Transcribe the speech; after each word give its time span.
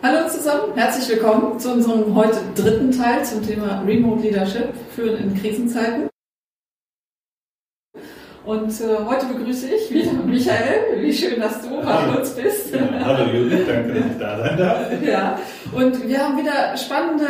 Hallo 0.00 0.28
zusammen, 0.28 0.74
herzlich 0.76 1.08
willkommen 1.08 1.58
zu 1.58 1.72
unserem 1.72 2.14
heute 2.14 2.38
dritten 2.54 2.92
Teil 2.92 3.24
zum 3.24 3.44
Thema 3.44 3.82
Remote 3.84 4.22
Leadership 4.22 4.68
führen 4.94 5.16
in 5.16 5.34
Krisenzeiten. 5.34 6.08
Und 8.44 8.80
äh, 8.80 9.04
heute 9.04 9.26
begrüße 9.26 9.68
ich 9.68 9.92
wieder 9.92 10.12
Michael. 10.24 11.02
Wie 11.02 11.12
schön, 11.12 11.40
dass 11.40 11.60
du 11.62 11.82
bei 11.82 12.16
uns 12.16 12.30
bist. 12.30 12.72
Ja, 12.72 12.80
hallo 13.04 13.24
Judith, 13.32 13.66
danke, 13.66 13.94
dass 13.94 14.04
ich 14.12 14.18
da 14.20 14.38
sein 14.38 14.56
darf. 14.56 14.78
Ja, 15.02 15.38
und 15.74 16.08
wir 16.08 16.18
haben 16.20 16.38
wieder 16.38 16.76
spannende, 16.76 17.26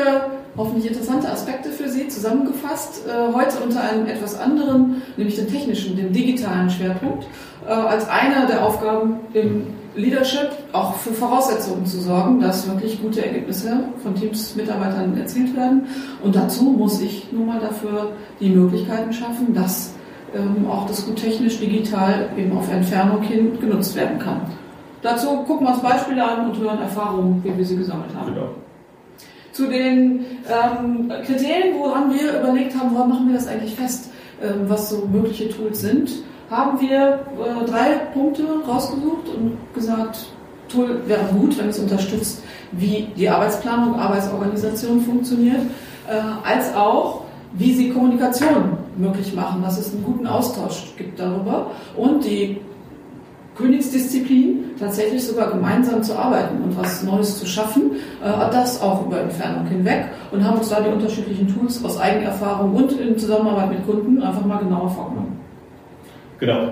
hoffentlich 0.55 0.89
interessante 0.89 1.30
Aspekte 1.30 1.71
für 1.71 1.89
Sie 1.89 2.07
zusammengefasst. 2.09 3.09
Äh, 3.09 3.32
heute 3.32 3.61
unter 3.64 3.80
einem 3.82 4.07
etwas 4.07 4.39
anderen, 4.39 5.00
nämlich 5.16 5.37
den 5.37 5.50
technischen, 5.50 5.96
dem 5.96 6.12
digitalen 6.12 6.69
Schwerpunkt, 6.69 7.27
äh, 7.66 7.71
als 7.73 8.07
einer 8.11 8.46
der 8.46 8.62
Aufgaben 8.62 9.21
im 9.32 9.69
Leadership 9.99 10.51
auch 10.73 10.95
für 10.95 11.12
Voraussetzungen 11.12 11.85
zu 11.85 12.01
sorgen, 12.01 12.41
dass 12.41 12.69
wirklich 12.69 13.03
gute 13.03 13.25
Ergebnisse 13.25 13.80
von 14.03 14.15
Teams, 14.15 14.55
Mitarbeitern 14.55 15.19
erzielt 15.19 15.57
werden. 15.57 15.87
Und 16.23 16.37
dazu 16.37 16.65
muss 16.65 17.01
ich 17.01 17.33
nun 17.33 17.47
mal 17.47 17.61
dafür 17.61 18.12
die 18.41 18.51
Möglichkeiten 18.51 19.12
schaffen, 19.12 19.55
dass 19.55 19.93
ähm, 20.34 20.71
auch 20.71 20.87
das 20.87 21.05
gut 21.05 21.16
technisch 21.16 21.59
digital 21.59 22.29
eben 22.37 22.57
auf 22.57 22.71
Entfernung 22.71 23.23
hin 23.23 23.59
genutzt 23.61 23.97
werden 23.97 24.19
kann. 24.19 24.43
Dazu 25.02 25.29
gucken 25.45 25.66
wir 25.66 25.74
uns 25.74 25.83
Beispiele 25.83 26.24
an 26.24 26.51
und 26.51 26.59
hören 26.59 26.80
Erfahrungen, 26.80 27.43
wie 27.45 27.57
wir 27.57 27.65
sie 27.65 27.77
gesammelt 27.77 28.15
haben. 28.15 28.35
Genau. 28.35 28.49
Zu 29.52 29.66
den 29.66 30.24
ähm, 30.49 31.09
Kriterien, 31.24 31.79
woran 31.79 32.12
wir 32.12 32.41
überlegt 32.41 32.79
haben, 32.79 32.95
woran 32.95 33.09
machen 33.09 33.29
wir 33.29 33.35
das 33.35 33.49
eigentlich 33.49 33.74
fest, 33.74 34.10
ähm, 34.43 34.69
was 34.69 34.91
so 34.91 35.09
mögliche 35.10 35.49
Tools 35.49 35.80
sind, 35.80 36.10
haben 36.51 36.80
wir 36.80 37.20
äh, 37.38 37.66
drei 37.66 37.95
Punkte 38.12 38.45
rausgesucht 38.66 39.29
und 39.37 39.57
gesagt, 39.75 40.27
Tool 40.69 41.01
wäre 41.07 41.24
gut, 41.33 41.59
wenn 41.59 41.69
es 41.69 41.79
unterstützt, 41.79 42.43
wie 42.73 43.09
die 43.16 43.29
Arbeitsplanung, 43.29 43.98
Arbeitsorganisation 43.98 45.01
funktioniert, 45.01 45.62
äh, 46.09 46.21
als 46.45 46.74
auch, 46.74 47.23
wie 47.54 47.74
sie 47.74 47.91
Kommunikation 47.91 48.76
möglich 48.96 49.35
machen, 49.35 49.63
dass 49.63 49.79
es 49.79 49.93
einen 49.93 50.04
guten 50.04 50.26
Austausch 50.26 50.95
gibt 50.96 51.19
darüber 51.19 51.71
und 51.96 52.24
die 52.24 52.60
Königsdisziplin, 53.57 54.76
tatsächlich 54.79 55.26
sogar 55.26 55.51
gemeinsam 55.51 56.02
zu 56.02 56.16
arbeiten 56.16 56.63
und 56.63 56.79
was 56.79 57.02
Neues 57.02 57.38
zu 57.38 57.46
schaffen, 57.46 57.93
äh, 58.23 58.51
das 58.52 58.80
auch 58.80 59.04
über 59.07 59.21
Entfernung 59.21 59.66
hinweg 59.66 60.07
und 60.30 60.45
haben 60.45 60.59
uns 60.59 60.69
da 60.69 60.80
die 60.80 60.91
unterschiedlichen 60.91 61.52
Tools 61.52 61.85
aus 61.85 61.99
Eigenerfahrung 61.99 62.74
und 62.74 62.93
in 62.93 63.19
Zusammenarbeit 63.19 63.71
mit 63.71 63.87
Kunden 63.87 64.22
einfach 64.22 64.44
mal 64.44 64.59
genauer 64.59 64.91
vorgenommen. 64.91 65.38
Genau. 66.41 66.71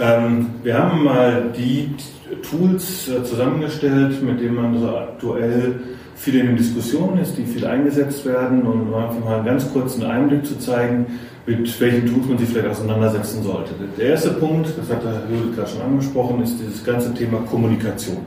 Ähm, 0.00 0.46
wir 0.62 0.78
haben 0.78 1.04
mal 1.04 1.52
die 1.56 1.94
Tools 2.42 3.08
äh, 3.08 3.22
zusammengestellt, 3.24 4.22
mit 4.22 4.40
denen 4.40 4.54
man 4.54 4.78
so 4.80 4.96
aktuell 4.96 5.80
viel 6.16 6.36
in 6.36 6.46
den 6.46 6.56
Diskussionen 6.56 7.18
ist, 7.18 7.36
die 7.36 7.44
viel 7.44 7.66
eingesetzt 7.66 8.24
werden 8.24 8.62
und 8.62 8.94
einfach 8.94 9.24
mal 9.24 9.36
einen 9.36 9.44
ganz 9.44 9.70
kurzen 9.72 10.04
Einblick 10.04 10.46
zu 10.46 10.58
zeigen, 10.58 11.06
mit 11.46 11.80
welchen 11.80 12.06
Tools 12.06 12.26
man 12.26 12.38
sich 12.38 12.48
vielleicht 12.48 12.68
auseinandersetzen 12.68 13.42
sollte. 13.42 13.72
Der 13.98 14.10
erste 14.10 14.30
Punkt, 14.30 14.68
das 14.78 14.88
hat 14.88 15.02
der 15.02 15.22
Judith 15.28 15.56
gerade 15.56 15.68
schon 15.68 15.82
angesprochen, 15.82 16.42
ist 16.42 16.58
dieses 16.60 16.84
ganze 16.84 17.12
Thema 17.12 17.38
Kommunikation. 17.50 18.18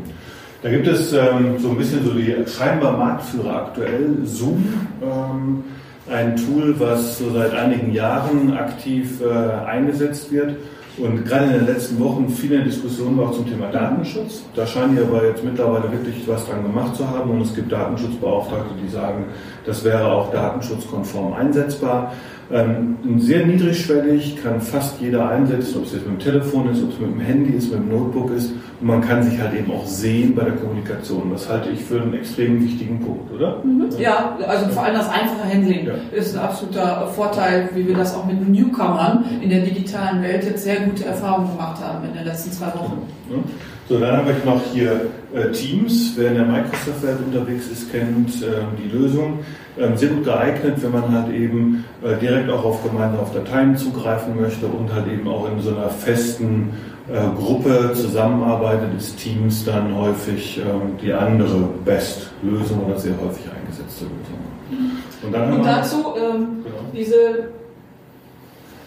Da 0.62 0.70
gibt 0.70 0.88
es 0.88 1.14
ähm, 1.14 1.58
so 1.60 1.70
ein 1.70 1.78
bisschen 1.78 2.04
so 2.04 2.12
die 2.12 2.36
scheinbar 2.48 2.98
Marktführer 2.98 3.68
aktuell, 3.68 4.18
Zoom, 4.26 4.64
ähm, 5.02 5.64
ein 6.10 6.36
Tool, 6.36 6.76
was 6.80 7.18
so 7.18 7.32
seit 7.32 7.54
einigen 7.54 7.92
Jahren 7.92 8.56
aktiv 8.56 9.22
äh, 9.22 9.66
eingesetzt 9.66 10.32
wird 10.32 10.56
und 10.98 11.26
gerade 11.26 11.46
in 11.46 11.54
den 11.54 11.66
letzten 11.66 12.00
Wochen 12.00 12.30
viele 12.30 12.64
Diskussionen 12.64 13.20
auch 13.20 13.32
zum 13.32 13.46
Thema 13.46 13.68
Datenschutz. 13.68 14.44
Da 14.56 14.66
scheinen 14.66 14.96
die 14.96 15.02
aber 15.02 15.26
jetzt 15.26 15.44
mittlerweile 15.44 15.92
wirklich 15.92 16.26
was 16.28 16.48
dran 16.48 16.64
gemacht 16.64 16.96
zu 16.96 17.10
haben 17.10 17.32
und 17.32 17.42
es 17.42 17.54
gibt 17.54 17.72
Datenschutzbeauftragte, 17.72 18.76
die 18.82 18.90
sagen, 18.90 19.26
das 19.66 19.84
wäre 19.84 20.06
auch 20.06 20.32
datenschutzkonform 20.32 21.34
einsetzbar. 21.34 22.14
Ähm, 22.52 22.98
sehr 23.18 23.46
niedrigschwellig, 23.46 24.38
kann 24.44 24.62
fast 24.62 25.02
jeder 25.02 25.30
einsetzen, 25.30 25.78
ob 25.78 25.86
es 25.86 25.94
jetzt 25.94 26.08
mit 26.08 26.20
dem 26.20 26.24
Telefon 26.24 26.70
ist, 26.70 26.84
ob 26.84 26.92
es 26.92 27.00
mit 27.00 27.10
dem 27.10 27.20
Handy 27.20 27.54
ist, 27.54 27.72
mit 27.72 27.80
dem 27.80 27.90
Notebook 27.90 28.32
ist. 28.36 28.52
Und 28.80 28.88
man 28.88 29.02
kann 29.02 29.24
sich 29.24 29.40
halt 29.42 29.54
eben 29.56 29.72
auch 29.72 29.86
sehen 29.86 30.36
bei 30.36 30.44
der 30.44 30.54
Kommunikation. 30.54 31.32
Das 31.32 31.50
halte 31.50 31.70
ich 31.70 31.82
für 31.82 32.02
einen 32.02 32.14
extrem 32.14 32.64
wichtigen 32.64 33.00
Punkt, 33.00 33.34
oder? 33.34 33.64
Mhm. 33.64 33.90
Ja, 33.98 34.38
also 34.48 34.68
vor 34.70 34.84
allem 34.84 34.96
das 34.96 35.10
einfache 35.10 35.52
Handling 35.52 35.88
ja. 35.88 35.94
ist 36.12 36.36
ein 36.36 36.44
absoluter 36.44 37.08
Vorteil, 37.16 37.70
wie 37.74 37.88
wir 37.88 37.96
das 37.96 38.14
auch 38.14 38.26
mit 38.26 38.48
Newcomern 38.48 39.26
in 39.42 39.50
der 39.50 39.62
digitalen 39.62 40.22
Welt 40.22 40.44
jetzt 40.44 40.64
sehr 40.64 40.82
gute 40.82 41.06
Erfahrungen 41.06 41.50
gemacht 41.52 41.82
haben 41.84 42.08
in 42.08 42.14
den 42.14 42.26
letzten 42.26 42.52
zwei 42.52 42.68
Wochen. 42.68 43.02
Ja. 43.30 43.38
So, 43.88 44.00
dann 44.00 44.18
habe 44.18 44.32
ich 44.32 44.44
noch 44.44 44.62
hier 44.74 45.12
äh, 45.34 45.52
Teams. 45.52 46.14
Wer 46.16 46.30
in 46.30 46.36
der 46.36 46.46
Microsoft-Welt 46.46 47.20
unterwegs 47.24 47.68
ist, 47.68 47.92
kennt 47.92 48.42
äh, 48.42 48.48
die 48.84 48.90
Lösung. 48.90 49.40
Ähm, 49.78 49.96
sehr 49.96 50.10
gut 50.10 50.24
geeignet, 50.24 50.78
wenn 50.82 50.92
man 50.92 51.12
halt 51.12 51.32
eben 51.32 51.86
äh, 52.04 52.16
direkt 52.18 52.50
auch 52.50 52.66
auf 52.66 52.84
Gemeinden, 52.84 53.20
auf 53.20 53.32
Dateien 53.32 53.78
zugreifen 53.78 54.42
möchte 54.42 54.66
und 54.66 54.92
halt 54.92 55.06
eben 55.08 55.28
auch 55.28 55.48
in 55.52 55.62
so 55.62 55.70
einer 55.70 55.90
festen 55.90 56.74
äh, 57.08 57.20
Gruppe 57.38 57.94
zusammenarbeitet, 57.94 58.90
ist 58.98 59.18
Teams 59.20 59.66
dann 59.66 59.96
häufig 59.96 60.58
ähm, 60.58 60.98
die 61.00 61.14
andere 61.14 61.70
Best-Lösung 61.86 62.86
oder 62.86 62.98
sehr 62.98 63.14
häufig 63.24 63.46
eingesetzte 63.52 64.06
Lösung. 64.06 64.90
Und, 65.22 65.32
dann 65.32 65.54
und 65.54 65.64
dazu 65.64 66.16
ähm, 66.18 66.64
genau. 66.64 66.78
diese 66.92 67.50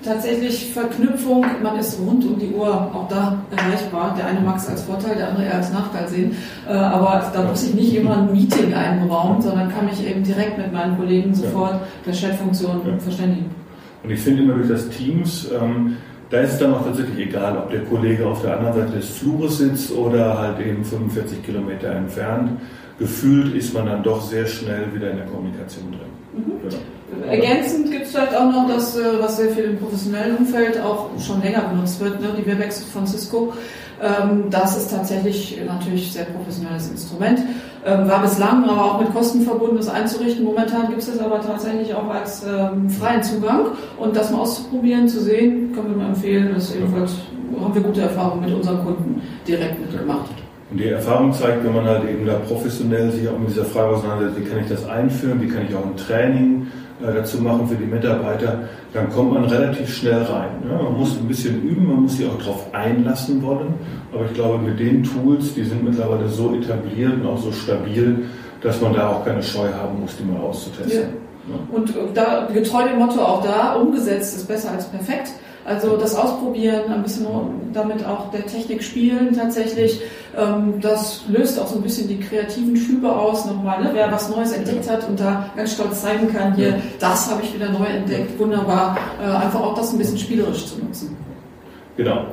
tatsächlich 0.05 0.73
Verknüpfung, 0.73 1.45
man 1.63 1.79
ist 1.79 1.99
rund 1.99 2.25
um 2.25 2.39
die 2.39 2.51
Uhr 2.55 2.69
auch 2.69 3.09
da 3.09 3.39
erreichbar. 3.51 4.15
Der 4.17 4.27
eine 4.27 4.41
mag 4.41 4.57
es 4.57 4.69
als 4.69 4.83
Vorteil, 4.83 5.17
der 5.17 5.29
andere 5.29 5.47
eher 5.47 5.57
als 5.57 5.73
Nachteil 5.73 6.09
sehen. 6.09 6.37
Äh, 6.69 6.73
aber 6.73 7.31
da 7.33 7.43
muss 7.43 7.65
ich 7.65 7.75
nicht 7.75 7.95
immer 7.95 8.19
ein 8.19 8.33
Meeting 8.33 8.73
einberaumen, 8.75 9.43
sondern 9.43 9.73
kann 9.73 9.87
mich 9.87 10.07
eben 10.07 10.23
direkt 10.23 10.59
mit 10.59 10.73
meinen 10.73 10.97
Kollegen 10.97 11.35
sofort 11.35 11.81
per 12.05 12.13
Chatfunktion 12.13 12.81
ja. 12.87 12.99
verständigen. 12.99 13.51
Und 14.03 14.11
ich 14.11 14.21
finde 14.21 14.43
immer 14.43 14.55
durch 14.55 14.69
das 14.69 14.89
Teams, 14.91 15.51
ähm, 15.53 15.97
da 16.31 16.41
ist 16.41 16.55
es 16.55 16.59
dann 16.59 16.75
auch 16.75 16.85
tatsächlich 16.85 17.29
egal, 17.29 17.57
ob 17.57 17.71
der 17.71 17.85
Kollege 17.85 18.27
auf 18.27 18.43
der 18.43 18.59
anderen 18.59 18.75
Seite 18.75 18.93
des 18.99 19.09
Flures 19.09 19.59
sitzt 19.59 19.93
oder 19.97 20.39
halt 20.39 20.61
eben 20.61 20.85
45 20.85 21.43
Kilometer 21.43 21.91
entfernt. 21.91 22.51
Gefühlt 22.99 23.55
ist 23.55 23.73
man 23.75 23.87
dann 23.87 24.03
doch 24.03 24.21
sehr 24.21 24.47
schnell 24.47 24.87
wieder 24.93 25.11
in 25.11 25.19
der 25.19 25.27
Kommunikation 25.27 25.91
drin. 25.91 26.45
Mhm. 26.45 26.69
Genau. 26.69 27.31
Ergänzend 27.31 27.88
vielleicht 28.19 28.37
auch 28.37 28.51
noch 28.51 28.69
das, 28.69 28.97
äh, 28.97 29.03
was 29.21 29.37
sehr 29.37 29.51
viel 29.51 29.65
im 29.65 29.79
professionellen 29.79 30.37
Umfeld 30.37 30.81
auch 30.81 31.11
schon 31.21 31.43
länger 31.43 31.63
benutzt 31.69 32.01
wird, 32.01 32.21
ne? 32.21 32.29
die 32.37 32.47
Webex 32.47 32.85
von 32.85 33.07
Cisco. 33.07 33.53
Ähm, 34.01 34.45
das 34.51 34.77
ist 34.77 34.91
tatsächlich 34.91 35.61
natürlich 35.67 36.09
ein 36.09 36.13
sehr 36.13 36.25
professionelles 36.25 36.91
Instrument. 36.91 37.41
Ähm, 37.85 38.09
war 38.09 38.23
bislang 38.23 38.65
aber 38.65 38.85
auch 38.85 39.01
mit 39.01 39.13
Kosten 39.13 39.43
verbunden, 39.43 39.77
das 39.77 39.89
einzurichten. 39.89 40.45
Momentan 40.45 40.89
gibt 40.89 41.01
es 41.01 41.07
das 41.07 41.21
aber 41.21 41.41
tatsächlich 41.41 41.95
auch 41.95 42.09
als 42.09 42.45
ähm, 42.45 42.89
freien 42.91 43.23
Zugang. 43.23 43.67
Und 43.99 44.17
das 44.17 44.31
mal 44.31 44.41
auszuprobieren, 44.41 45.09
zu 45.09 45.21
sehen, 45.21 45.73
können 45.75 45.91
wir 45.91 45.97
nur 45.97 46.07
empfehlen. 46.07 46.53
Das 46.55 46.75
ebenfalls 46.75 47.13
haben 47.61 47.75
wir 47.75 47.83
gute 47.83 48.03
Erfahrungen 48.03 48.45
mit 48.45 48.55
unseren 48.55 48.85
Kunden 48.85 49.23
direkt 49.47 49.81
mitgemacht. 49.81 50.31
Und 50.71 50.79
die 50.79 50.89
Erfahrung 50.89 51.33
zeigt, 51.33 51.65
wenn 51.65 51.75
man 51.75 51.87
halt 51.87 52.09
eben 52.09 52.27
da 52.27 52.35
professionell 52.35 53.11
sich 53.11 53.27
auch 53.27 53.39
mit 53.39 53.49
dieser 53.49 53.65
Frage 53.65 53.97
auseinandersetzt, 53.97 54.39
wie 54.39 54.49
kann 54.49 54.61
ich 54.61 54.69
das 54.69 54.87
einführen, 54.87 55.41
wie 55.41 55.49
kann 55.49 55.63
ich 55.69 55.75
auch 55.75 55.87
ein 55.87 55.97
Training 55.97 56.67
dazu 57.01 57.41
machen 57.41 57.69
für 57.69 57.77
die 57.77 57.87
Mitarbeiter, 57.87 58.61
dann 58.93 59.11
kommt 59.11 59.35
man 59.35 59.45
relativ 59.45 59.95
schnell 59.95 60.23
rein. 60.23 60.51
Man 60.67 60.99
muss 60.99 61.17
ein 61.17 61.29
bisschen 61.29 61.63
üben, 61.63 61.87
man 61.87 62.03
muss 62.03 62.17
sich 62.17 62.27
auch 62.27 62.39
darauf 62.39 62.67
einlassen 62.73 63.43
wollen. 63.43 63.75
Aber 64.13 64.25
ich 64.25 64.35
glaube, 64.35 64.59
mit 64.59 64.79
den 64.79 65.03
Tools, 65.03 65.55
die 65.55 65.65
sind 65.65 65.85
mittlerweile 65.85 66.29
so 66.29 66.55
etabliert 66.55 67.15
und 67.15 67.27
auch 67.27 67.39
so 67.39 67.53
stabil, 67.53 68.25
dass 68.63 68.81
man 68.81 68.95
da 68.95 69.09
auch 69.09 69.25
keine 69.25 69.43
Scheu 69.43 69.69
haben 69.73 70.01
muss, 70.01 70.17
die 70.17 70.25
mal 70.25 70.41
auszutesten. 70.41 71.01
Ja. 71.01 71.07
Ja. 71.49 71.77
Und 71.77 71.95
da 72.15 72.49
getreu 72.53 72.89
dem 72.89 72.99
Motto 72.99 73.21
auch 73.21 73.43
da, 73.43 73.75
umgesetzt 73.75 74.37
ist 74.37 74.49
besser 74.49 74.73
als 74.73 74.87
perfekt. 74.87 75.33
Also 75.69 75.99
das 75.99 76.15
Ausprobieren, 76.17 76.91
ein 76.91 77.03
bisschen 77.03 77.27
damit 77.75 78.05
auch 78.07 78.31
der 78.31 78.47
Technik 78.47 78.83
spielen 78.83 79.37
tatsächlich, 79.37 80.01
ähm, 80.37 80.81
das 80.81 81.25
löst 81.29 81.61
auch 81.61 81.67
so 81.67 81.77
ein 81.77 81.83
bisschen 81.83 82.09
die 82.09 82.19
kreativen 82.19 82.75
Schübe 82.75 83.15
aus 83.15 83.45
nochmal. 83.45 83.83
Ne? 83.83 83.91
Wer 83.93 84.11
was 84.11 84.31
Neues 84.31 84.53
entdeckt 84.53 84.89
hat 84.89 85.07
und 85.07 85.21
da 85.21 85.51
ganz 85.57 85.75
stolz 85.75 86.01
zeigen 86.01 86.33
kann, 86.33 86.55
hier, 86.55 86.81
das 86.99 87.31
habe 87.31 87.43
ich 87.43 87.55
wieder 87.55 87.69
neu 87.71 87.85
entdeckt, 87.85 88.39
wunderbar, 88.39 88.97
äh, 89.21 89.31
einfach 89.31 89.61
auch 89.61 89.75
das 89.75 89.93
ein 89.93 89.99
bisschen 89.99 90.17
spielerisch 90.17 90.67
zu 90.67 90.79
nutzen. 90.79 91.17
Genau. 91.99 92.27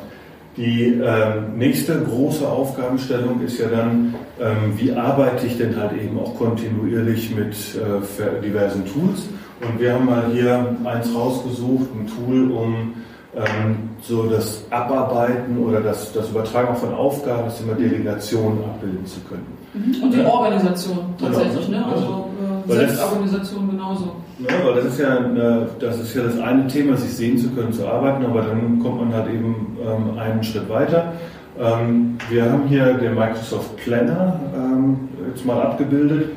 Die 0.56 0.94
äh, 0.94 1.42
nächste 1.57 2.01
große 2.01 2.48
Aufgabenstellung 2.48 3.42
ist 3.42 3.60
ja 3.60 3.68
dann, 3.68 4.15
ähm, 4.39 4.74
wie 4.77 4.94
arbeite 4.94 5.45
ich 5.45 5.57
denn 5.57 5.75
halt 5.75 5.92
eben 6.01 6.18
auch 6.18 6.38
kontinuierlich 6.38 7.36
mit 7.36 7.54
äh, 7.75 8.42
diversen 8.42 8.86
Tools. 8.86 9.24
Und 9.60 9.81
wir 9.81 9.94
haben 9.94 10.06
mal 10.06 10.27
hier 10.31 10.77
eins 10.86 11.13
rausgesucht, 11.13 11.89
ein 11.94 12.07
Tool, 12.07 12.51
um 12.51 12.94
ähm, 13.36 13.90
so 14.02 14.24
das 14.28 14.64
Abarbeiten 14.70 15.58
oder 15.58 15.82
das, 15.82 16.14
das 16.14 16.30
Übertragen 16.30 16.76
von 16.76 16.94
Aufgaben, 16.94 17.46
das 17.46 17.58
Thema 17.58 17.74
Delegation 17.74 18.60
abbilden 18.64 19.06
zu 19.06 19.20
können. 19.22 19.46
Mhm. 19.74 20.04
Und 20.04 20.14
die 20.14 20.24
Organisation 20.24 21.00
tatsächlich, 21.20 21.66
genau. 21.66 21.80
ne? 21.80 21.86
also 21.94 22.30
äh, 22.68 22.74
Selbstorganisation 22.74 23.70
genauso. 23.70 24.16
Ja, 24.40 24.66
weil 24.66 24.76
das 24.76 24.86
ist 24.86 25.00
ja, 25.00 25.18
eine, 25.18 25.68
das 25.80 26.00
ist 26.00 26.16
ja 26.16 26.24
das 26.24 26.40
eine 26.40 26.68
Thema, 26.68 26.98
sich 26.98 27.14
sehen 27.14 27.38
zu 27.38 27.50
können, 27.50 27.74
zu 27.74 27.88
arbeiten, 27.88 28.26
aber 28.26 28.42
dann 28.42 28.80
kommt 28.80 29.00
man 29.00 29.14
halt 29.14 29.28
eben 29.28 29.78
ähm, 29.82 30.18
einen 30.18 30.44
Schritt 30.44 30.70
weiter. 30.70 31.14
Ähm, 31.60 32.18
wir 32.30 32.52
haben 32.52 32.68
hier 32.68 32.94
den 32.96 33.16
Microsoft 33.16 33.78
Planner 33.78 34.40
ähm, 34.56 35.10
jetzt 35.30 35.46
mal 35.46 35.62
abgebildet. 35.62 36.32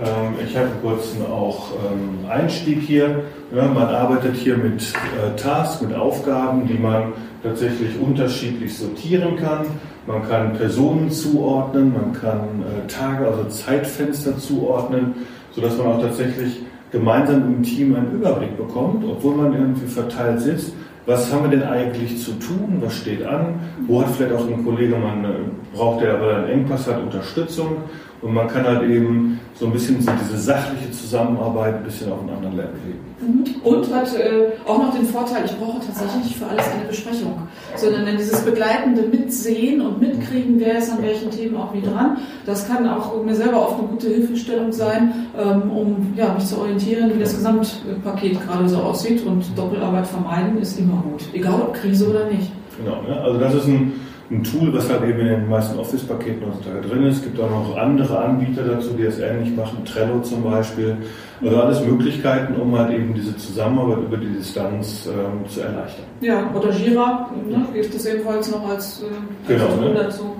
Ähm, 0.00 0.34
ich 0.46 0.56
habe 0.56 0.68
kurz 0.82 1.14
auch 1.30 1.72
ähm, 1.72 2.30
Einstieg 2.30 2.80
hier. 2.80 3.24
man 3.52 3.88
arbeitet 3.88 4.36
hier 4.36 4.56
mit 4.56 4.82
äh, 4.82 5.36
Tasks, 5.36 5.82
mit 5.82 5.94
Aufgaben, 5.94 6.66
die 6.66 6.78
man 6.78 7.12
tatsächlich 7.42 8.00
unterschiedlich 8.00 8.76
sortieren 8.76 9.36
kann. 9.36 9.66
Man 10.06 10.26
kann 10.26 10.54
Personen 10.54 11.10
zuordnen, 11.10 11.92
man 11.92 12.12
kann 12.18 12.62
äh, 12.62 12.86
Tage, 12.88 13.26
also 13.26 13.44
Zeitfenster 13.44 14.38
zuordnen, 14.38 15.14
sodass 15.54 15.76
man 15.76 15.88
auch 15.88 16.00
tatsächlich 16.00 16.62
gemeinsam 16.90 17.42
im 17.42 17.62
Team 17.62 17.94
einen 17.94 18.12
Überblick 18.12 18.56
bekommt, 18.56 19.04
obwohl 19.04 19.36
man 19.36 19.52
irgendwie 19.52 19.86
verteilt 19.86 20.40
sitzt. 20.40 20.72
Was 21.06 21.32
haben 21.32 21.50
wir 21.50 21.58
denn 21.58 21.66
eigentlich 21.66 22.22
zu 22.22 22.32
tun? 22.32 22.78
Was 22.80 22.94
steht 22.94 23.24
an? 23.24 23.58
Wo 23.86 24.00
hat 24.00 24.10
vielleicht 24.10 24.34
auch 24.34 24.46
ein 24.46 24.64
Kollege, 24.64 24.96
man 24.96 25.26
braucht, 25.74 26.02
der 26.02 26.14
aber 26.14 26.36
einen 26.36 26.48
Engpass 26.48 26.86
hat, 26.86 27.02
Unterstützung? 27.02 27.78
Und 28.22 28.34
man 28.34 28.48
kann 28.48 28.64
halt 28.64 28.82
eben 28.82 29.40
so 29.54 29.66
ein 29.66 29.72
bisschen 29.72 30.00
so 30.02 30.10
diese 30.22 30.38
sachliche 30.38 30.90
Zusammenarbeit 30.90 31.76
ein 31.76 31.84
bisschen 31.84 32.12
auf 32.12 32.20
einen 32.20 32.30
anderen 32.30 32.56
Level 32.56 32.74
legen. 32.86 33.10
Mhm. 33.20 33.62
Und 33.62 33.94
hat 33.94 34.14
äh, 34.14 34.52
auch 34.66 34.78
noch 34.78 34.94
den 34.94 35.06
Vorteil, 35.06 35.44
ich 35.46 35.56
brauche 35.56 35.80
tatsächlich 35.84 36.24
nicht 36.24 36.36
für 36.36 36.46
alles 36.46 36.64
eine 36.68 36.84
Besprechung, 36.86 37.48
sondern 37.76 38.16
dieses 38.16 38.40
begleitende 38.42 39.02
Mitsehen 39.02 39.80
und 39.80 40.00
Mitkriegen, 40.00 40.60
wer 40.60 40.78
ist 40.78 40.90
an 40.90 41.02
welchen 41.02 41.30
Themen 41.30 41.56
auch 41.56 41.72
wie 41.72 41.80
dran. 41.80 42.18
Das 42.44 42.68
kann 42.68 42.86
auch 42.88 43.22
mir 43.22 43.34
selber 43.34 43.62
oft 43.62 43.78
eine 43.78 43.88
gute 43.88 44.08
Hilfestellung 44.08 44.72
sein, 44.72 45.12
ähm, 45.38 45.70
um 45.70 46.12
ja, 46.16 46.34
mich 46.34 46.44
zu 46.44 46.58
orientieren, 46.58 47.12
wie 47.14 47.20
das 47.20 47.34
Gesamtpaket 47.34 48.38
gerade 48.46 48.68
so 48.68 48.78
aussieht. 48.78 49.24
Und 49.24 49.44
Doppelarbeit 49.56 50.06
vermeiden 50.06 50.58
ist 50.58 50.78
immer 50.78 51.02
gut, 51.10 51.22
egal 51.32 51.60
ob 51.60 51.74
Krise 51.74 52.08
oder 52.10 52.26
nicht. 52.26 52.52
Genau, 52.82 53.02
ja. 53.08 53.20
also 53.22 53.38
das 53.38 53.54
ist 53.54 53.66
ein 53.66 53.92
ein 54.30 54.44
Tool, 54.44 54.72
was 54.72 54.88
halt 54.88 55.02
eben 55.02 55.20
in 55.20 55.26
den 55.26 55.48
meisten 55.48 55.78
Office-Paketen 55.78 56.46
heutzutage 56.46 56.86
drin 56.86 57.06
ist. 57.06 57.16
Es 57.16 57.22
gibt 57.24 57.40
auch 57.40 57.50
noch 57.50 57.76
andere 57.76 58.18
Anbieter 58.18 58.62
dazu, 58.62 58.90
die 58.96 59.02
es 59.02 59.18
ähnlich 59.18 59.56
machen, 59.56 59.84
Trello 59.84 60.20
zum 60.20 60.44
Beispiel. 60.44 60.96
Also 61.42 61.56
alles 61.56 61.84
Möglichkeiten, 61.84 62.54
um 62.54 62.78
halt 62.78 62.92
eben 62.92 63.12
diese 63.12 63.36
Zusammenarbeit 63.36 64.04
über 64.04 64.16
die 64.18 64.28
Distanz 64.28 65.08
ähm, 65.08 65.48
zu 65.48 65.62
erleichtern. 65.62 66.04
Ja, 66.20 66.48
oder 66.54 66.70
Jira, 66.70 67.30
ne, 67.48 67.66
gibt 67.72 67.94
es 67.94 68.06
ebenfalls 68.06 68.50
noch 68.50 68.68
als, 68.68 69.02
äh, 69.02 69.52
genau, 69.52 69.76
ne? 69.76 69.94
dazu. 69.94 70.36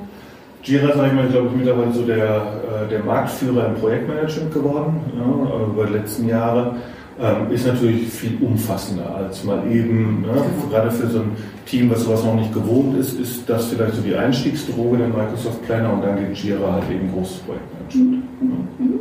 Jira, 0.63 0.95
sage 0.95 1.09
ich 1.09 1.15
mal, 1.15 1.29
glaube 1.29 1.49
ich, 1.49 1.57
mittlerweile 1.57 1.93
so 1.93 2.03
der, 2.03 2.27
äh, 2.27 2.89
der 2.91 3.03
Marktführer 3.03 3.67
im 3.69 3.75
Projektmanagement 3.75 4.55
geworden 4.55 5.01
ja, 5.17 5.67
über 5.67 5.87
die 5.87 5.95
letzten 5.95 6.29
Jahre 6.29 6.77
ähm, 7.21 7.53
ist 7.53 7.67
natürlich 7.67 8.09
viel 8.09 8.39
umfassender 8.41 9.15
als 9.15 9.45
mal 9.45 9.63
eben, 9.71 10.23
ne? 10.23 10.43
gerade 10.71 10.91
für 10.91 11.07
so 11.09 11.21
ein 11.21 11.37
Team, 11.67 11.91
was 11.91 12.05
sowas 12.05 12.25
noch 12.25 12.35
nicht 12.35 12.53
gewohnt 12.53 12.99
ist, 12.99 13.19
ist 13.21 13.49
das 13.49 13.67
vielleicht 13.67 13.95
so 13.95 14.03
die 14.03 14.15
Einstiegsdroge 14.15 14.99
der 14.99 15.09
Microsoft 15.09 15.63
Planner 15.67 15.93
und 15.93 16.03
dann 16.03 16.17
geht 16.17 16.37
Jira 16.37 16.73
halt 16.73 16.91
eben 16.91 17.13
großes 17.13 17.39
Projektmanagement. 17.39 18.41
Mhm. 18.41 19.01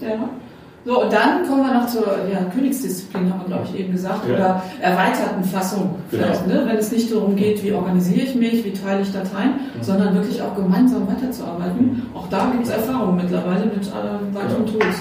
Ja. 0.00 0.08
ja. 0.08 0.28
So, 0.84 1.02
und 1.02 1.12
dann 1.12 1.46
kommen 1.46 1.66
wir 1.66 1.74
noch 1.74 1.86
zur 1.86 2.06
ja, 2.32 2.44
Königsdisziplin, 2.54 3.30
haben 3.30 3.40
wir, 3.40 3.46
glaube 3.48 3.66
ich, 3.70 3.80
eben 3.80 3.92
gesagt, 3.92 4.26
ja. 4.26 4.34
oder 4.34 4.62
erweiterten 4.80 5.44
Fassung 5.44 5.96
vielleicht, 6.08 6.44
genau. 6.44 6.62
ne? 6.62 6.66
wenn 6.66 6.76
es 6.76 6.90
nicht 6.90 7.12
darum 7.12 7.36
geht, 7.36 7.62
wie 7.62 7.72
organisiere 7.72 8.20
ich 8.20 8.34
mich, 8.34 8.64
wie 8.64 8.72
teile 8.72 9.02
ich 9.02 9.12
Dateien, 9.12 9.50
mhm. 9.76 9.82
sondern 9.82 10.14
wirklich 10.14 10.40
auch 10.40 10.56
gemeinsam 10.56 11.06
weiterzuarbeiten. 11.06 11.86
Mhm. 11.86 12.02
Auch 12.14 12.28
da 12.28 12.50
gibt 12.52 12.64
es 12.64 12.70
Erfahrungen 12.70 13.16
mittlerweile 13.16 13.66
mit 13.66 13.86
äh, 13.86 14.34
weiteren 14.34 14.64
genau. 14.66 14.78
Tools. 14.78 14.96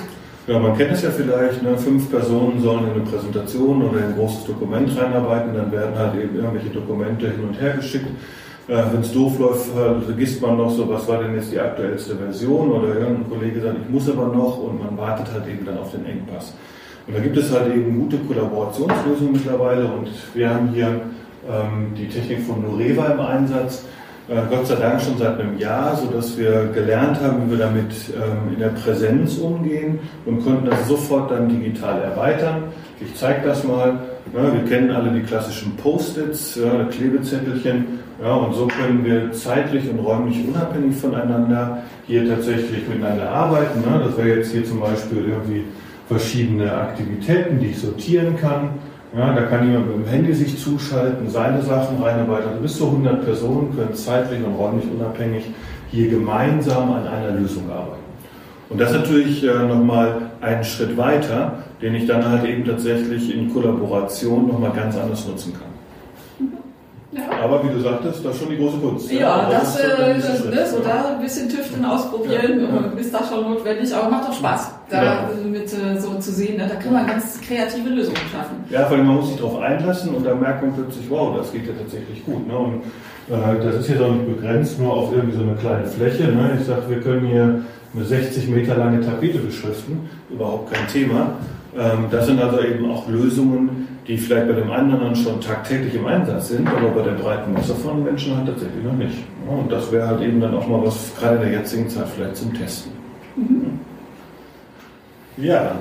Ja, 0.48 0.60
man 0.60 0.78
kennt 0.78 0.94
es 0.94 1.02
ja 1.02 1.12
vielleicht, 1.12 1.62
ne? 1.62 1.78
fünf 1.78 2.10
Personen 2.10 2.62
sollen 2.62 2.86
in 2.86 2.92
eine 2.92 3.02
Präsentation 3.02 3.84
oder 3.84 4.00
in 4.00 4.06
ein 4.06 4.16
großes 4.16 4.46
Dokument 4.46 4.90
reinarbeiten, 4.98 5.54
dann 5.54 5.70
werden 5.74 5.94
halt 5.98 6.16
eben 6.16 6.38
irgendwelche 6.38 6.70
Dokumente 6.70 7.30
hin 7.30 7.44
und 7.46 7.60
her 7.60 7.74
geschickt. 7.74 8.08
Äh, 8.70 8.82
Wenn 8.94 9.02
es 9.02 9.12
doof 9.12 9.38
läuft, 9.40 9.66
vergisst 10.06 10.42
man 10.42 10.58
noch 10.58 10.70
so, 10.70 10.88
was 10.88 11.06
war 11.06 11.22
denn 11.22 11.36
jetzt 11.36 11.52
die 11.52 11.60
aktuellste 11.60 12.16
Version 12.16 12.72
oder 12.72 12.96
irgendein 12.96 13.30
Kollege 13.30 13.60
sagt, 13.60 13.76
ich 13.84 13.90
muss 13.90 14.10
aber 14.10 14.28
noch 14.28 14.60
und 14.60 14.82
man 14.82 14.98
wartet 14.98 15.28
halt 15.34 15.48
eben 15.48 15.66
dann 15.66 15.80
auf 15.80 15.92
den 15.92 16.06
Engpass. 16.06 16.54
Und 17.08 17.18
da 17.18 17.22
gibt 17.22 17.36
es 17.36 17.52
halt 17.52 17.76
eben 17.76 18.00
gute 18.00 18.18
Kollaborationslösungen 18.18 19.34
mittlerweile 19.34 19.84
und 19.86 20.08
wir 20.34 20.50
haben 20.50 20.70
hier 20.70 21.02
ähm, 21.50 21.94
die 21.98 22.08
Technik 22.08 22.44
von 22.44 22.62
Noreva 22.62 23.08
im 23.08 23.20
Einsatz 23.20 23.84
Gott 24.28 24.68
sei 24.68 24.76
Dank 24.76 25.02
schon 25.02 25.18
seit 25.18 25.40
einem 25.40 25.58
Jahr, 25.58 25.96
sodass 25.96 26.38
wir 26.38 26.66
gelernt 26.74 27.22
haben, 27.22 27.46
wie 27.46 27.52
wir 27.52 27.60
damit 27.60 27.94
ähm, 28.14 28.54
in 28.54 28.60
der 28.60 28.70
Präsenz 28.70 29.38
umgehen 29.38 30.00
und 30.26 30.44
konnten 30.44 30.66
das 30.66 30.86
sofort 30.86 31.32
dann 31.32 31.48
digital 31.48 32.02
erweitern. 32.02 32.64
Ich 33.00 33.16
zeige 33.16 33.48
das 33.48 33.64
mal. 33.64 34.00
wir 34.34 34.66
kennen 34.68 34.92
alle 34.92 35.12
die 35.12 35.22
klassischen 35.22 35.78
Post-its, 35.78 36.60
Klebezettelchen. 36.92 38.00
Und 38.20 38.54
so 38.56 38.66
können 38.66 39.06
wir 39.06 39.32
zeitlich 39.32 39.88
und 39.90 40.00
räumlich 40.00 40.44
unabhängig 40.48 40.96
voneinander 40.96 41.84
hier 42.08 42.28
tatsächlich 42.28 42.88
miteinander 42.88 43.30
arbeiten. 43.30 43.84
Das 44.04 44.18
wäre 44.18 44.40
jetzt 44.40 44.52
hier 44.52 44.66
zum 44.66 44.80
Beispiel 44.80 45.26
irgendwie 45.30 45.64
verschiedene 46.08 46.74
Aktivitäten, 46.74 47.60
die 47.60 47.68
ich 47.68 47.80
sortieren 47.80 48.36
kann. 48.38 48.72
Ja, 49.15 49.33
da 49.33 49.42
kann 49.44 49.65
jemand 49.65 49.88
mit 49.88 50.06
dem 50.06 50.12
Handy 50.12 50.33
sich 50.33 50.57
zuschalten, 50.62 51.30
seine 51.30 51.62
Sachen 51.62 52.01
reinarbeiten. 52.01 52.50
Also 52.50 52.62
bis 52.62 52.77
zu 52.77 52.88
100 52.88 53.24
Personen 53.24 53.75
können 53.75 53.94
zeitlich 53.94 54.44
und 54.44 54.56
räumlich 54.56 54.86
unabhängig 54.92 55.45
hier 55.92 56.09
gemeinsam 56.09 56.92
an 56.92 57.07
einer 57.07 57.31
Lösung 57.31 57.69
arbeiten. 57.71 58.04
Und 58.69 58.81
das 58.81 58.92
natürlich 58.92 59.44
äh, 59.44 59.63
nochmal 59.63 60.30
einen 60.42 60.63
Schritt 60.63 60.98
weiter, 60.98 61.63
den 61.81 61.95
ich 61.95 62.06
dann 62.06 62.30
halt 62.30 62.44
eben 62.44 62.65
tatsächlich 62.65 63.33
in 63.33 63.54
Kollaboration 63.54 64.48
nochmal 64.48 64.71
ganz 64.71 64.98
anders 64.98 65.25
nutzen 65.25 65.54
kann. 65.54 65.68
Ja. 67.13 67.24
Aber 67.42 67.63
wie 67.63 67.69
du 67.69 67.80
sagtest, 67.80 68.25
das 68.25 68.36
ist 68.36 68.42
schon 68.42 68.50
die 68.50 68.57
große 68.57 68.77
Kunst. 68.77 69.12
Ja, 69.12 69.19
ja 69.19 69.50
das, 69.50 69.77
das, 69.77 70.00
äh, 70.00 70.13
das 70.15 70.45
ne, 70.45 70.68
so 70.68 70.80
da 70.80 71.15
ein 71.15 71.21
bisschen 71.21 71.48
tüfteln, 71.48 71.86
ausprobieren, 71.86 72.59
ja. 72.59 73.00
ist 73.00 73.13
das 73.13 73.30
schon 73.30 73.50
notwendig, 73.50 73.95
aber 73.95 74.09
macht 74.09 74.30
auch 74.30 74.33
Spaß, 74.33 74.71
da 74.89 75.30
genau. 75.30 75.50
mit 75.50 75.69
so 75.69 76.16
zu 76.16 76.31
sehen, 76.31 76.57
da 76.57 76.68
kann 76.75 76.94
man 76.94 77.07
ganz 77.07 77.42
kreative 77.42 77.89
Lösungen 77.89 78.18
schaffen. 78.31 78.56
Ja, 78.69 78.86
vor 78.86 78.98
allem 78.98 79.07
man 79.07 79.16
muss 79.18 79.30
sich 79.30 79.38
darauf 79.38 79.60
einlassen 79.60 80.16
und 80.16 80.25
dann 80.25 80.39
merkt 80.39 80.62
man 80.62 80.74
plötzlich, 80.74 81.10
wow, 81.10 81.36
das 81.38 81.51
geht 81.51 81.68
ja 81.68 81.74
tatsächlich 81.74 82.24
gut. 82.25 82.48
Ne? 82.48 82.57
Und 82.57 82.75
äh, 83.30 83.63
das 83.63 83.75
ist 83.75 83.89
jetzt 83.89 84.01
auch 84.01 84.12
nicht 84.12 84.28
begrenzt 84.28 84.80
nur 84.80 84.94
auf 84.94 85.13
irgendwie 85.13 85.36
so 85.36 85.44
eine 85.44 85.56
kleine 85.56 85.86
Fläche. 85.86 86.24
Ne? 86.24 86.57
Ich 86.60 86.66
sage, 86.66 86.84
wir 86.88 87.01
können 87.01 87.28
hier 87.28 87.62
eine 87.94 88.06
60 88.06 88.48
Meter 88.48 88.75
lange 88.75 89.01
Tapete 89.01 89.39
beschriften, 89.39 90.10
überhaupt 90.30 90.74
kein 90.74 90.88
Thema. 90.88 91.33
Ähm, 91.78 92.06
das 92.10 92.25
sind 92.25 92.42
also 92.42 92.62
eben 92.62 92.90
auch 92.90 93.07
Lösungen, 93.10 93.88
die 94.07 94.18
vielleicht 94.18 94.48
bei 94.48 94.54
dem 94.54 94.72
anderen 94.72 95.16
schon 95.16 95.42
tagtäglich 95.42 95.95
im 95.95 96.06
Einsatz 96.07 96.50
sind, 96.50 96.68
aber 96.68 96.90
bei 96.90 97.01
der 97.01 97.12
breiten 97.12 97.51
Masse 97.51 97.75
von 97.75 98.04
Menschen 98.04 98.38
halt 98.38 98.48
tatsächlich 98.48 98.83
noch 98.83 98.94
nicht. 98.94 99.18
Und 99.48 99.72
das 99.72 99.92
wäre 99.92 100.07
halt 100.07 100.22
eben 100.22 100.40
dann 100.40 100.56
auch 100.56 100.68
mal 100.68 100.81
was, 100.83 101.12
gerade 101.19 101.36
in 101.36 101.42
der 101.42 101.51
jetzigen 101.60 101.90
Zeit 101.90 102.07
vielleicht 102.16 102.38
zum 102.38 102.54
Testen. 102.54 102.92
Mhm. 103.36 103.67
Ja. 105.38 105.76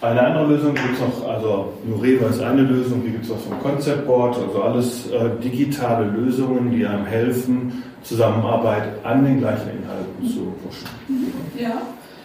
Eine 0.00 0.20
andere 0.20 0.46
Lösung 0.48 0.74
gibt 0.74 0.94
es 0.94 1.00
noch, 1.00 1.28
also 1.28 1.72
Nureva 1.86 2.26
ist 2.26 2.42
eine 2.42 2.62
Lösung, 2.62 3.02
die 3.04 3.10
gibt 3.10 3.24
es 3.24 3.30
auch 3.30 3.38
vom 3.38 3.58
Concept 3.60 4.06
Board, 4.06 4.36
also 4.36 4.62
alles 4.62 5.10
äh, 5.10 5.30
digitale 5.42 6.04
Lösungen, 6.06 6.70
die 6.70 6.84
einem 6.84 7.06
helfen, 7.06 7.82
Zusammenarbeit 8.02 8.82
an 9.02 9.24
den 9.24 9.38
gleichen 9.38 9.70
Inhalten 9.70 10.28
zu 10.28 10.52
pushen. 10.62 10.88
Mhm. 11.08 11.32
Ja. 11.58 11.80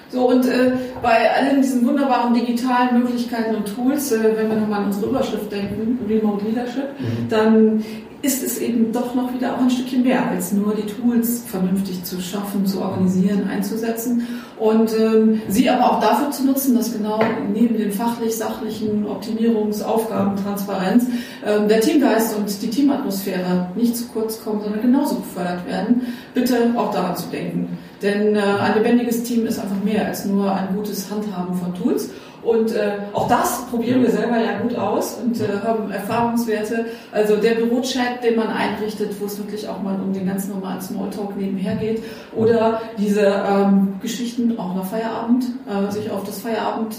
So, 0.09 0.27
und 0.27 0.45
äh, 0.45 0.71
bei 1.01 1.31
allen 1.31 1.61
diesen 1.61 1.85
wunderbaren 1.85 2.33
digitalen 2.33 2.99
Möglichkeiten 2.99 3.55
und 3.55 3.73
Tools, 3.73 4.11
äh, 4.11 4.35
wenn 4.35 4.49
wir 4.49 4.57
nochmal 4.57 4.81
an 4.81 4.87
unsere 4.87 5.05
Überschrift 5.11 5.51
denken, 5.51 5.99
Remote 6.09 6.43
Leadership, 6.45 6.99
mhm. 6.99 7.29
dann 7.29 7.83
ist 8.21 8.43
es 8.43 8.59
eben 8.59 8.91
doch 8.91 9.15
noch 9.15 9.33
wieder 9.33 9.55
auch 9.55 9.61
ein 9.61 9.69
Stückchen 9.69 10.03
mehr, 10.03 10.27
als 10.27 10.51
nur 10.51 10.75
die 10.75 10.85
Tools 10.85 11.43
vernünftig 11.47 12.03
zu 12.03 12.19
schaffen, 12.19 12.65
zu 12.65 12.81
organisieren, 12.81 13.47
einzusetzen 13.49 14.27
und 14.57 14.91
ähm, 14.99 15.41
sie 15.47 15.69
aber 15.69 15.89
auch 15.89 15.99
dafür 16.01 16.29
zu 16.31 16.45
nutzen, 16.45 16.75
dass 16.75 16.91
genau 16.91 17.19
neben 17.53 17.77
den 17.77 17.91
fachlich-sachlichen 17.91 19.05
Optimierungsaufgaben, 19.07 20.35
Transparenz, 20.35 21.05
ähm, 21.45 21.69
der 21.69 21.79
Teamgeist 21.79 22.35
und 22.35 22.61
die 22.61 22.69
Teamatmosphäre 22.69 23.69
nicht 23.75 23.95
zu 23.95 24.07
kurz 24.07 24.43
kommen, 24.43 24.61
sondern 24.61 24.81
genauso 24.81 25.15
gefördert 25.15 25.65
werden. 25.65 26.07
Bitte 26.33 26.73
auch 26.75 26.91
daran 26.91 27.15
zu 27.15 27.29
denken. 27.29 27.77
Denn 28.01 28.35
äh, 28.35 28.39
ein 28.39 28.75
lebendiges 28.75 29.23
Team 29.23 29.45
ist 29.45 29.59
einfach 29.59 29.81
mehr 29.83 30.05
als 30.05 30.25
nur 30.25 30.53
ein 30.53 30.75
gutes 30.75 31.09
Handhaben 31.09 31.55
von 31.55 31.73
Tools. 31.73 32.09
Und 32.49 32.71
äh, 32.71 32.93
auch 33.13 33.27
das 33.27 33.67
probieren 33.67 34.01
wir 34.01 34.09
selber 34.09 34.37
ja 34.39 34.57
gut 34.57 34.75
aus 34.75 35.19
und 35.23 35.39
äh, 35.39 35.45
haben 35.63 35.91
Erfahrungswerte. 35.91 36.85
Also 37.11 37.35
der 37.35 37.51
Bürochat, 37.51 38.23
den 38.23 38.37
man 38.37 38.47
einrichtet, 38.47 39.11
wo 39.19 39.25
es 39.25 39.37
wirklich 39.37 39.67
auch 39.67 39.83
mal 39.83 39.95
um 40.01 40.13
den 40.13 40.25
ganz 40.25 40.47
normalen 40.47 40.81
Smalltalk 40.81 41.37
nebenher 41.37 41.75
geht. 41.75 42.01
Oder 42.35 42.81
diese 42.97 43.21
ähm, 43.21 43.99
Geschichten 44.01 44.57
auch 44.57 44.73
nach 44.73 44.85
Feierabend, 44.85 45.45
äh, 45.67 45.91
sich 45.91 46.09
auf 46.09 46.23
das 46.23 46.39
Feierabend 46.39 46.95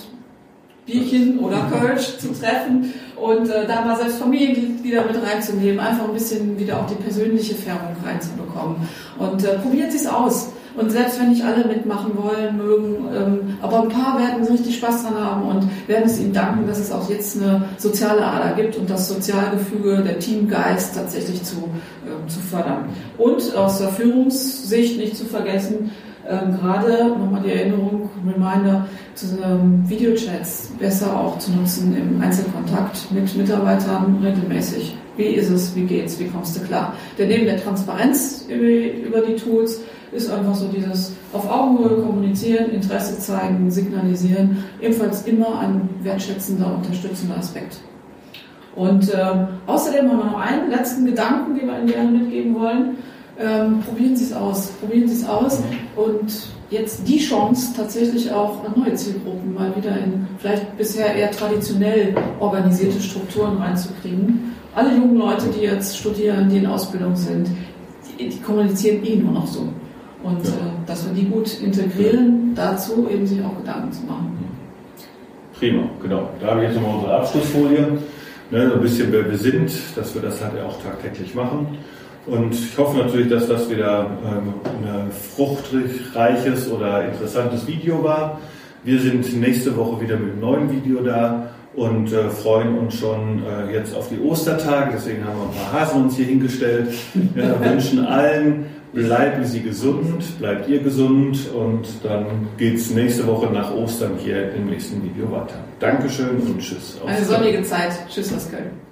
Bierchen 0.90 1.38
oder 1.38 1.70
Kölsch 1.70 2.18
zu 2.18 2.28
treffen 2.28 2.92
und 3.16 3.48
äh, 3.48 3.66
da 3.66 3.84
mal 3.84 3.96
selbst 3.96 4.18
Familienmitglieder 4.18 5.04
mit 5.04 5.16
reinzunehmen, 5.22 5.78
einfach 5.78 6.08
ein 6.08 6.14
bisschen 6.14 6.58
wieder 6.58 6.78
auch 6.78 6.86
die 6.86 6.94
persönliche 6.94 7.54
Färbung 7.54 7.94
reinzubekommen. 8.04 8.76
Und 9.18 9.44
äh, 9.44 9.58
probiert 9.58 9.92
es 9.94 10.06
aus. 10.06 10.50
Und 10.76 10.90
selbst 10.90 11.20
wenn 11.20 11.30
nicht 11.30 11.44
alle 11.44 11.66
mitmachen 11.66 12.12
wollen, 12.16 12.56
mögen, 12.56 13.08
ähm, 13.14 13.58
aber 13.60 13.82
ein 13.82 13.88
paar 13.88 14.18
werden 14.18 14.44
richtig 14.46 14.76
Spaß 14.76 15.02
dran 15.02 15.18
haben 15.18 15.42
und 15.42 15.88
werden 15.88 16.04
es 16.06 16.18
ihnen 16.20 16.32
danken, 16.32 16.66
dass 16.66 16.78
es 16.78 16.92
auch 16.92 17.10
jetzt 17.10 17.36
eine 17.36 17.62
soziale 17.76 18.24
Ader 18.24 18.54
gibt 18.54 18.76
und 18.76 18.88
das 18.88 19.08
Sozialgefüge, 19.08 20.02
der 20.02 20.18
Teamgeist 20.20 20.94
tatsächlich 20.94 21.42
zu, 21.42 21.56
ähm, 22.06 22.28
zu 22.28 22.38
fördern. 22.38 22.88
Und 23.18 23.54
aus 23.56 23.78
der 23.78 23.88
Führungssicht 23.88 24.96
nicht 24.96 25.16
zu 25.16 25.24
vergessen, 25.24 25.90
ähm, 26.30 26.56
gerade 26.56 27.08
nochmal 27.08 27.42
die 27.44 27.50
Erinnerung, 27.50 28.08
Reminder, 28.24 28.86
zu 29.14 29.26
ähm, 29.42 29.82
Videochats 29.86 30.70
besser 30.78 31.18
auch 31.18 31.38
zu 31.38 31.50
nutzen 31.52 31.96
im 31.96 32.22
Einzelkontakt 32.22 33.10
mit 33.10 33.36
Mitarbeitern 33.36 34.18
regelmäßig. 34.22 34.96
Wie 35.16 35.24
ist 35.24 35.50
es, 35.50 35.74
wie 35.74 35.84
geht's, 35.84 36.18
wie 36.18 36.28
kommst 36.28 36.56
du 36.56 36.60
klar? 36.60 36.94
Denn 37.18 37.28
neben 37.28 37.44
der 37.44 37.62
Transparenz 37.62 38.46
über 38.48 39.20
die 39.20 39.34
Tools 39.34 39.80
ist 40.12 40.30
einfach 40.30 40.54
so 40.54 40.68
dieses 40.68 41.12
auf 41.32 41.50
Augenhöhe 41.50 42.02
kommunizieren, 42.02 42.70
Interesse 42.70 43.18
zeigen, 43.18 43.70
signalisieren, 43.70 44.64
ebenfalls 44.80 45.26
immer 45.26 45.58
ein 45.60 45.88
wertschätzender, 46.02 46.74
unterstützender 46.74 47.36
Aspekt. 47.38 47.78
Und 48.76 49.12
äh, 49.12 49.46
außerdem 49.66 50.10
haben 50.10 50.18
wir 50.18 50.24
noch 50.24 50.40
einen 50.40 50.70
letzten 50.70 51.04
Gedanken, 51.04 51.54
den 51.54 51.66
wir 51.66 51.78
Ihnen 51.78 51.86
gerne 51.86 52.10
mitgeben 52.10 52.54
wollen. 52.54 52.96
Ähm, 53.38 53.80
probieren 53.80 54.16
Sie 54.16 54.24
es 54.24 54.32
aus, 54.32 54.68
probieren 54.68 55.08
Sie 55.08 55.22
es 55.22 55.28
aus 55.28 55.62
und 56.06 56.32
jetzt 56.70 57.06
die 57.06 57.18
Chance, 57.18 57.74
tatsächlich 57.76 58.32
auch 58.32 58.62
neue 58.76 58.94
Zielgruppen 58.94 59.54
mal 59.54 59.74
wieder 59.76 59.96
in 59.98 60.26
vielleicht 60.38 60.76
bisher 60.76 61.14
eher 61.14 61.30
traditionell 61.30 62.14
organisierte 62.38 63.00
Strukturen 63.00 63.58
reinzukriegen. 63.58 64.54
Alle 64.74 64.94
jungen 64.94 65.16
Leute, 65.16 65.46
die 65.54 65.64
jetzt 65.64 65.98
studieren, 65.98 66.48
die 66.48 66.58
in 66.58 66.66
Ausbildung 66.66 67.16
sind, 67.16 67.48
die, 68.18 68.28
die 68.28 68.40
kommunizieren 68.40 69.04
eh 69.04 69.16
nur 69.16 69.32
noch 69.32 69.46
so. 69.46 69.68
Und 70.22 70.44
ja. 70.44 70.50
äh, 70.50 70.86
dass 70.86 71.06
wir 71.06 71.14
die 71.14 71.28
gut 71.28 71.60
integrieren, 71.60 72.52
dazu 72.54 73.08
eben 73.10 73.26
sich 73.26 73.42
auch 73.42 73.56
Gedanken 73.56 73.92
zu 73.92 74.02
machen. 74.06 74.38
Prima, 75.58 75.82
genau. 76.00 76.30
Da 76.40 76.48
habe 76.48 76.62
ich 76.62 76.68
jetzt 76.68 76.80
nochmal 76.80 76.96
unsere 76.96 77.16
Abschlussfolie. 77.16 77.98
Ne, 78.50 78.68
so 78.68 78.74
ein 78.74 78.80
bisschen 78.80 79.12
wer 79.12 79.30
wir 79.30 79.38
sind, 79.38 79.70
dass 79.94 80.14
wir 80.14 80.22
das 80.22 80.42
halt 80.42 80.60
auch 80.60 80.82
tagtäglich 80.82 81.34
machen. 81.34 81.78
Und 82.26 82.54
ich 82.54 82.76
hoffe 82.76 82.98
natürlich, 82.98 83.28
dass 83.28 83.48
das 83.48 83.70
wieder 83.70 84.10
ähm, 84.24 84.54
ein 84.84 85.10
fruchtreiches 85.10 86.70
oder 86.70 87.04
interessantes 87.04 87.66
Video 87.66 88.02
war. 88.04 88.40
Wir 88.84 89.00
sind 89.00 89.40
nächste 89.40 89.76
Woche 89.76 90.00
wieder 90.00 90.16
mit 90.16 90.32
einem 90.32 90.40
neuen 90.40 90.70
Video 90.70 91.02
da 91.02 91.50
und 91.74 92.12
äh, 92.12 92.28
freuen 92.30 92.78
uns 92.78 92.94
schon 92.98 93.42
äh, 93.42 93.72
jetzt 93.72 93.94
auf 93.94 94.08
die 94.08 94.20
Ostertage. 94.20 94.92
Deswegen 94.94 95.24
haben 95.24 95.36
wir 95.38 95.44
ein 95.44 95.70
paar 95.70 95.80
Hasen 95.80 96.04
uns 96.04 96.16
hier 96.16 96.26
hingestellt. 96.26 96.92
Wir 97.34 97.60
wünschen 97.60 98.04
allen 98.04 98.66
Bleiben 98.92 99.44
Sie 99.44 99.62
gesund, 99.62 100.38
bleibt 100.40 100.68
ihr 100.68 100.80
gesund 100.80 101.48
und 101.54 101.86
dann 102.02 102.48
geht 102.56 102.74
es 102.74 102.90
nächste 102.90 103.24
Woche 103.26 103.46
nach 103.46 103.72
Ostern 103.72 104.12
hier 104.18 104.52
im 104.52 104.66
nächsten 104.66 105.02
Video 105.04 105.30
weiter. 105.30 105.64
Dankeschön 105.78 106.40
und 106.40 106.58
tschüss. 106.58 106.98
Eine 107.06 107.24
sonnige 107.24 107.62
Zeit. 107.62 107.92
Tschüss 108.08 108.34
aus 108.34 108.50
Köln. 108.50 108.89